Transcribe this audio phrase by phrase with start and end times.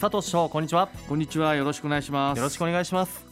[0.00, 0.88] 佐藤市長こんにちは。
[1.10, 1.54] こんにちは。
[1.54, 2.38] よろしくお願いします。
[2.38, 3.26] よろしくお願いします。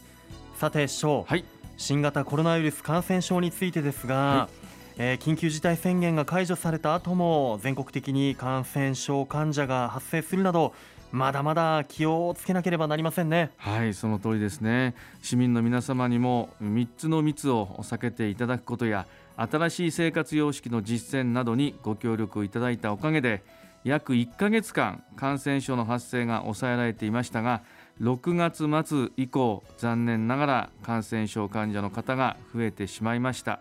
[0.53, 1.43] さて市長、はい、
[1.77, 10.75] 新型コロナウイルス感染症についてですが、はい、えー、緊急事態宣言が解除された後も全国的に感染症患者が発生するなど
[11.11, 13.49] まだまだ気をつけなければなりませんね。
[13.57, 14.93] はいその通りですね。
[15.23, 19.07] 市民の皆様にも3つの密を避けていただくことや
[19.37, 23.41] 新しい生活様式の実践などにご協力いただいたおかげで
[23.83, 27.61] 約1ヶ月間感染症の発生が抑えられていましたが
[28.01, 33.59] 6月末以降残念ながら感染症患者の方が増えてしまいました。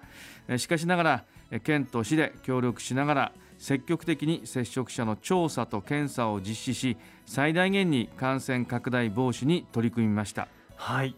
[0.57, 1.25] しかしながら
[1.65, 6.97] 県と市で協力しながら積極的に接触者の調査と検査を実施し
[7.27, 10.47] 最大限に感染拡大防止に取り組みました。
[10.77, 11.17] はい。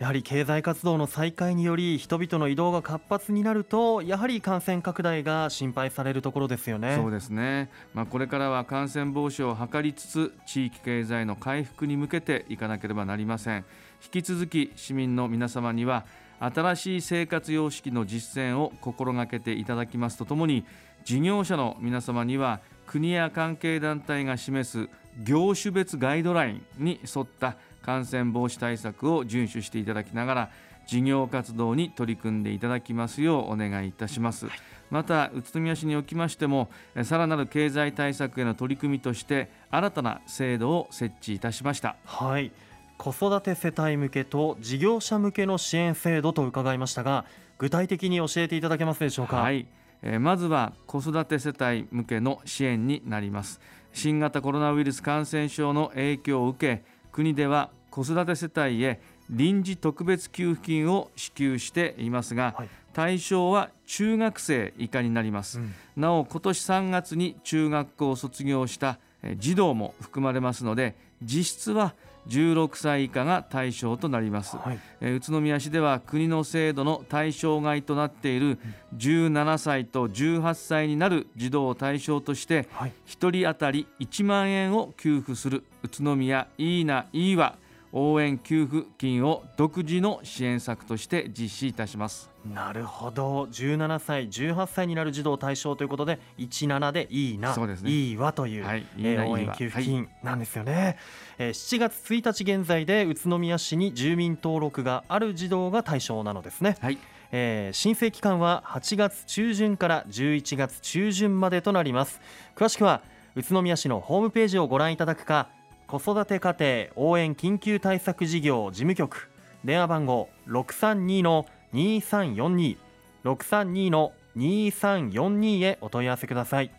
[0.00, 6.96] やはり経済活動の再開により人々の移動が活発になるとやはり感染拡大が心配されるところですよね。
[6.96, 13.66] そうですね、まあ、これからは感染防止を図りつつ地域経済の回復に向けていかなければなりません。
[14.02, 16.06] 引き続き市民の皆様には
[16.38, 20.64] 新しい生活様式の実践を心がけていただきますとともに
[21.04, 24.88] 事業者の皆様には国や関係団体が示す
[25.22, 30.50] 業種別ガイドラインに沿った感染防止対策を遵守していただきながら
[30.86, 34.58] 事業活動に取り組んでいただきますようお願いいたします、はい、
[34.90, 36.68] また宇都宮市におきましても
[37.04, 41.96] さらなる経済対策への取り組みとして新たな制度を設置いたしました。
[42.04, 42.50] はい。
[42.98, 47.24] 子育て世帯向けと事業者向けの支援制度と伺いましたが
[47.56, 49.36] 具体的に教えていただけますでしょうか？
[49.36, 49.66] はい。
[50.02, 53.60] えまずは子育て世帯向けの支援になります。
[53.92, 68.98] 新型コロナウイルス感染症の影響を受け国では子育て世帯へ臨時特別給付金を支給していますが、はい、対象は中学生以下になります、うん、なお今年3月に中学校を卒業した
[69.36, 71.94] 児童も含まれますので実質は
[72.28, 78.58] 16歳以下が対象となります、はい、え宇都宮市では国の制度の対象外となっている
[78.96, 82.68] 17歳と18歳になる児童を対象として
[83.06, 85.64] 1人当たり1万円を給付する。
[85.82, 87.56] 宇都宮いいないいわ
[87.92, 92.30] 応援給付金を独自の支援策として実施いたします。
[92.44, 93.44] なるほど。
[93.44, 100.96] 17歳18歳になる児童対象ということで17でいいなそうです、ね、いいわという、はい、えー、応援給付金なんですよね、はい、
[101.38, 106.98] えー、7月1日現在で宇都宮市に住民登録がある児童が対象なのですね、はい。
[107.32, 112.20] えー、申請期間は8月中旬から11月中旬までとなります。
[112.56, 113.02] 詳しくは
[113.36, 115.48] 宇都宮市のホームページをご覧いただくか
[115.90, 116.56] 子育て家
[116.94, 119.28] 庭応援緊急対策事業事務局。
[119.64, 122.76] 電話番号632の2342
[123.24, 126.70] 632の2342へお問い合わせください。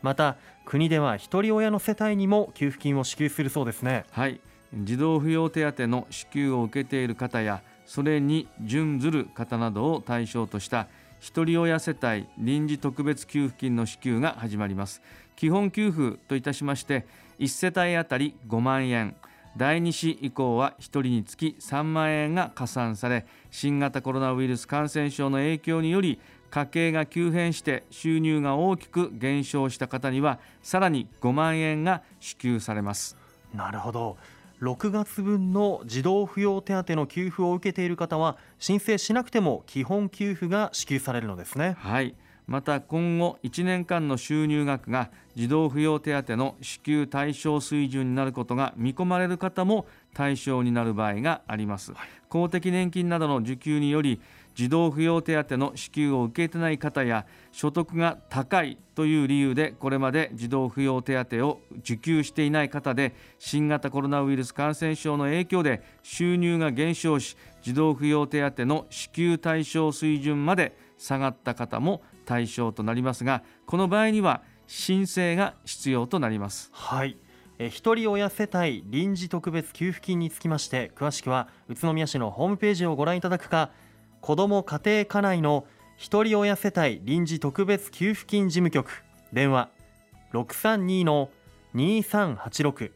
[0.00, 4.06] また国では一人親の世帯にも給付金を支給するそうですね。
[4.12, 4.40] はい。
[4.74, 10.88] 児童扶養手当の支給を受けている方やそれに準ずる方などを対象とした
[11.20, 15.00] 一人親世帯臨時特別給付金の支給が始まります。
[15.36, 17.06] 基本給付といたしまして
[17.38, 19.16] 1世帯当たり5万円。
[19.56, 26.18] 第2子以降は1人につき3万円が加算され新型コロナウイルス感染症の影響により
[26.50, 33.16] 家計が急変して収入が大きく減少した方にはさらに5万円が支給されます。
[33.52, 34.16] なるほど。
[34.60, 41.76] 6月分の児童扶養手当の給付を受けている方は申請しなくても基本給付が支給されるのですね。
[41.78, 42.14] はい
[42.46, 54.20] また今後1年間の収入額が児童扶養手当の支給対象水準になることが見込まれる方も対象になる場合があります、はい、公的年金などの受給により
[54.54, 76.70] 児童扶養手当の支給を受けてない方や所得が高いという理由でこれまで児童扶養手当を受給していない方で新型コロナウイルス感染症の影響で収入が減少し児童扶養手当の支給対象水準まで下がった方も対象となりますがこの場合には申請が必要となります。
[76.72, 77.16] はい。
[77.58, 83.70] え一人親世帯臨時特別給付金につきまして詳しくは宇都宮市のホームページをご覧いただくか
[84.20, 85.64] 子ども家庭課内の
[85.96, 89.68] 一人親世帯臨時特別給付金事務局電話
[90.32, 91.30] 632の
[91.76, 92.90] 2386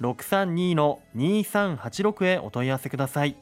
[0.00, 3.36] 632の2386へお問い合わせください。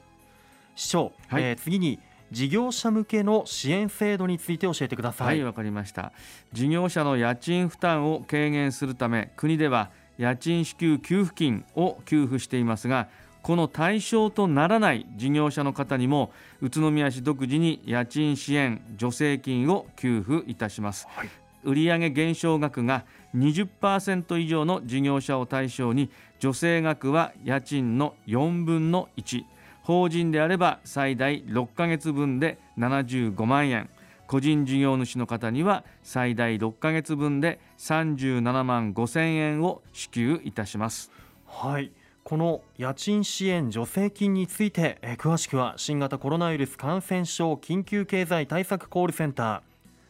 [0.76, 1.98] 市長、はい、えー、次に
[2.30, 5.26] 事業者向けの支援制度について教えてください。
[5.26, 6.12] はいわかりました。
[6.52, 13.08] 事業者の家賃負担を軽減するため国では家賃支給給付金を給付していますが
[13.42, 16.30] この対象とならない事業者の方にも
[16.60, 21.28] 宇都宮市独自に家賃支援助成金を給付いたします、はい、
[21.64, 23.04] 売上減少額が
[23.34, 29.44] 20%以上の事業者を対象に助成額は家賃の4分の1
[29.90, 33.90] 法人であれば最大6ヶ月分で75万円。
[34.28, 41.10] 個人事業主の方には最大6ヶ月分で37万5千円を支給いたします。
[41.44, 41.90] はい。
[42.22, 49.60] この家賃支援助成金についてえ詳しくは新型コロナウイルス感染症緊急経済対策コールセンター。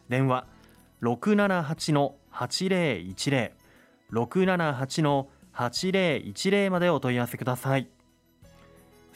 [0.09, 0.45] 電話
[1.01, 3.51] 678の8010
[4.13, 7.87] 678の8010までお問い合わせください。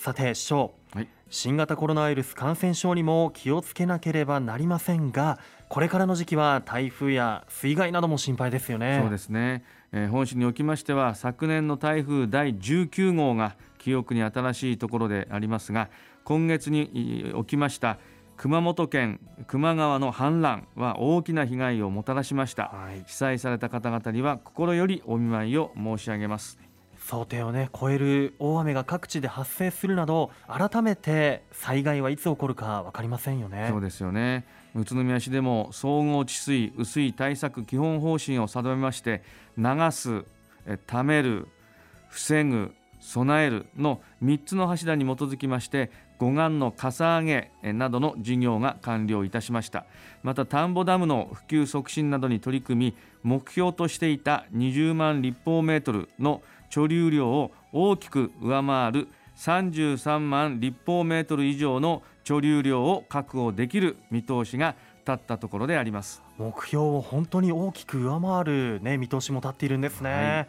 [0.05, 8.99] さて市長、はい、新型コロナウイルス感染症にも気をつけなければなりませんがこれからの時期は台風や水害なども心配ですよね。
[9.01, 15.89] そうですね、えー、本市におきましては昨年の台風第19号が記憶に新しいところでありますが
[16.23, 17.97] 今月に起きました
[18.37, 19.19] 熊本県
[19.49, 26.59] 球磨川の氾濫は大きな被害をもたらしました、はい、被災された方々には心よりお見舞いを申し上げます
[27.05, 33.67] 想定をね超える大雨が各地で発生するなど改めて災害はいつ起こるか分かりませんよね。
[33.69, 34.43] そうですよね。
[34.73, 39.21] 宇都宮市でも総合治水雨水対策基本方針を定めまして
[39.55, 40.25] 流す
[40.87, 41.47] ためる
[42.09, 49.85] 防ぐ備えるの3つの柱に基づきまして護岸のかさ上げなどの事業が完了いたしました。
[50.23, 59.07] また田んぼダムの普及促進などに取り組み目標としていた20万立方メートルの貯留量を大きく上回る
[59.37, 66.25] 33万立方メートル以上の貯留量を確保できる見通しが立ったところであります。
[66.37, 70.47] 目標を本当に大きく上回る、ね、見通しも立っているんですね、はい、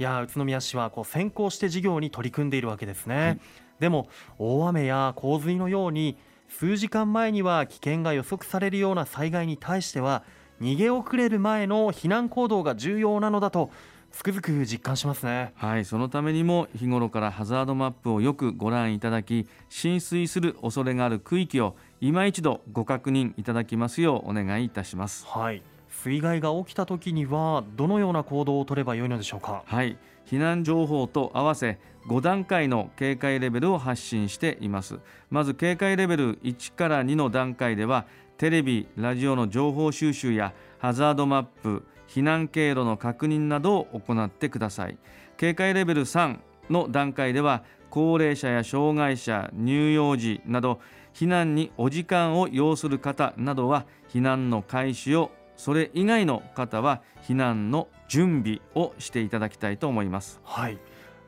[0.00, 3.38] いや宇都宮市はこう先行して事業に取り組んでいるわけですね、はい、
[3.80, 4.08] でも
[4.38, 6.16] 大雨や洪水のように
[6.48, 10.22] 数時間前には危険が予測されるような災害に対しては
[10.60, 13.70] 逃げ遅れる前の避難行動が重要なのだと
[14.16, 15.52] つくづく実感しますね。
[15.56, 25.26] はいそのためにも日頃からハザードマップをよくご覧いただき浸水する恐れがある区域を今一度ご確認いただきますようお願いいたします。
[25.26, 25.62] はい。
[25.90, 29.62] 水害が起きた時にはどのような行動を取ればよいのでしょうか？
[29.66, 31.78] はい避難情報と合わせ
[32.08, 34.98] 5段階の警戒レベルを発信しています。
[35.28, 38.06] まず警戒レベル1から2の段階では
[38.38, 44.98] テレビラジオの情報収集やハザードマップ避難経路の確認などを行ってください。
[45.36, 46.38] 警戒レベル3
[46.70, 50.80] の段階では高齢者や障害者乳幼児など
[51.14, 60.40] 避難にお時間を要する方などは避難の開始をそれ以外の方は避難の準備をしていただきたいと思います。
[60.44, 60.78] はい。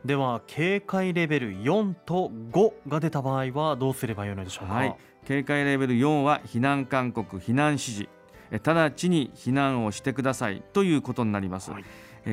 [0.05, 4.97] では警戒レベル4と5が出た場合はどうすればよいのでしょうか、はい、
[5.27, 8.09] 警戒レベル4は避難勧告避難指示
[8.51, 11.85] 直ちに避難をしてくださいということになります、はい、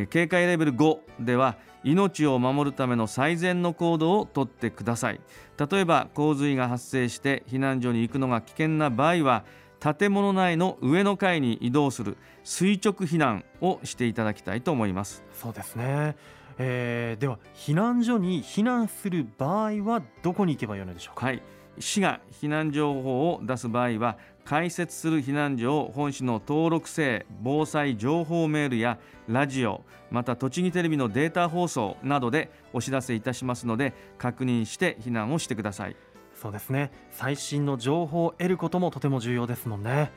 [0.07, 5.21] 警戒レベル5では命を守るための最善の行動をとってください。
[5.69, 9.45] 例えば洪水が発生して避難所に行くのが危険な場合は
[9.79, 12.17] 建物内の上の階に移動する。
[12.43, 15.23] 垂直避難をしていただきたいと思います。
[15.33, 16.15] そうですね、
[16.57, 21.27] えー、では避難所に避難する場合はどこに行けばよいのでしょうか？
[21.27, 21.43] はい
[21.79, 35.95] 市が避難情報を出す場合は開設する避難所を本市の登録制防災情報メールやラジオまた栃木テレビのデータ放送などでお知らせいたしますので確認して避難をしてください。
[36.35, 36.91] そうですね。
[37.11, 40.11] 最新の情報を得ることもとても重要ですもんね。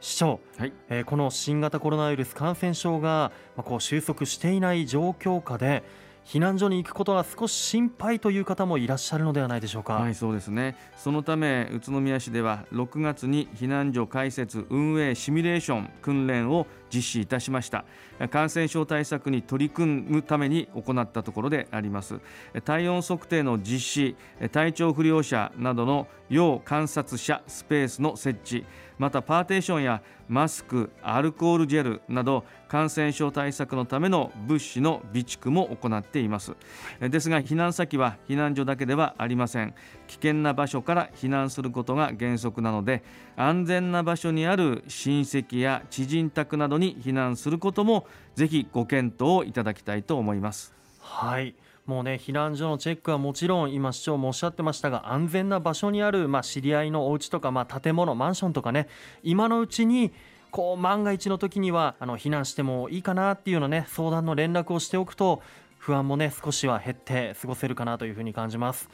[0.00, 5.82] 市長、はい、えー、この新型コロナウイルス感染症が、まあ、こう収束していない状況下で
[6.24, 9.94] 避難所に行くことは少し心配という方もいらっしゃるのではないでしょうか。
[9.94, 10.76] はい、そうですね。
[10.96, 17.84] そのため宇都宮市では6月に避難所開設運営シミュレーション訓練を実施いたしました。
[18.30, 22.20] 感染症対策に取り組むために行ったところであります。
[22.64, 24.16] 体温測定の実施
[24.50, 28.64] 体調不良者などの要観察者スペースの設置
[28.98, 36.52] またパーテーションやマスクアルコールジェルなど感染症対策のための物資の備蓄も行っています。
[37.00, 39.74] ですが避難先は避難所だけではありません。
[40.06, 43.02] 危険な場所から避難することが原則なので
[43.36, 50.74] 安全な場所にある親戚や知人宅などにに避難することもぜひご検討いただきたいと思います。
[51.00, 51.54] はい。
[51.86, 58.88] もうね避難所のチェックはもちろん今市長もおっしゃってましたが安全な場所にある、まあ、知り合いのお家とか、まあ、建物マンションとかね
[59.24, 60.12] 今のうちに
[60.52, 65.42] こう万が一の時にはあの避難してもいいかなっていうようなね相談の連絡をしておくと
[65.78, 68.88] 不安もね少しは減って過ごせるかなというふうに感じます。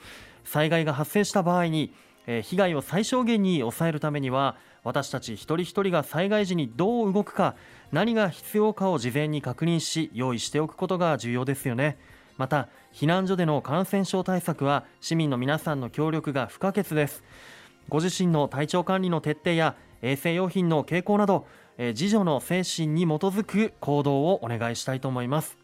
[0.44, 1.92] 災害が発生した場合に、
[2.26, 7.56] えー、被害を最小限に抑えるためには私たち一人一人が災害時にどう動くか
[7.92, 11.98] 何が必要かを事前に確認し用意しておくことが重要ですよね。
[12.36, 17.24] また避難所での感染症対策は市民の皆さんの協力が不可欠です。
[17.88, 21.46] ご自身の体調管理の徹底や衛生用品の傾向など
[21.78, 25.58] 自助の精神に基づく行動をお願いしたいと思います。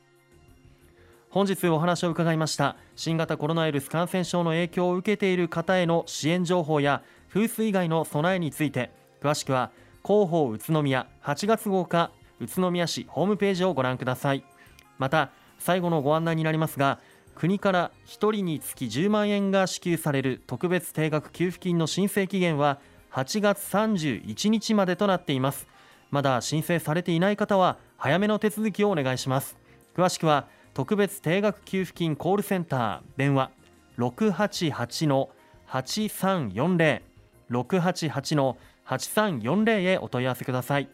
[1.30, 8.92] 本日お話を伺いました新型コロナウイルス感染症の影響を受けている方への支援情報や風水以外の備えについて
[9.24, 9.70] 詳しくは
[10.04, 14.44] 広報宇都宮8月号か宇都宮市ホームページをご覧ください。
[14.98, 17.00] また最後のご案内になりますが
[17.34, 22.80] 国から1人につき10万円が支給される特別定額給付金の申請期限は
[23.12, 25.66] 8月31日までとなっています。
[26.10, 29.56] まだ申請されていない方は早めの手続きをお願いします。
[29.96, 33.52] 詳しくは特別定額給付金コールセンター電話
[33.96, 35.30] 688の
[35.68, 37.00] 8340
[37.50, 40.88] 688の8340へお問い合わせください。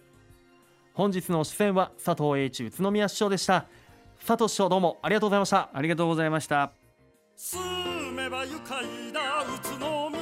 [0.95, 3.67] 本日の出演は佐藤栄一宇都宮市長でした。
[4.27, 6.73] 佐藤市長どうもありがとうございましたありがとうございました。
[7.37, 7.59] 住
[8.13, 10.20] めば愉快な宇都宮。